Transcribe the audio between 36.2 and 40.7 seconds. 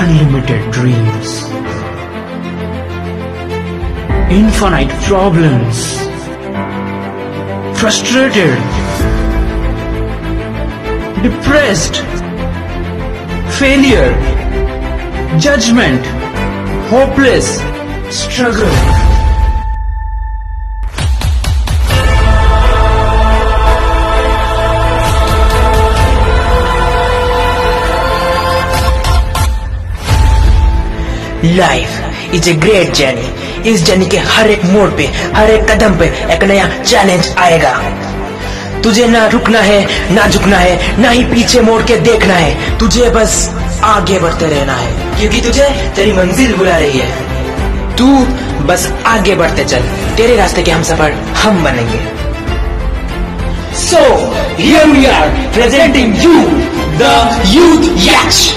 एक नया चैलेंज आएगा। तुझे ना रुकना है, ना झुकना